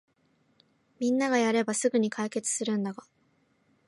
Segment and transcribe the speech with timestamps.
[0.97, 3.03] みんながやればすぐに解決するんだが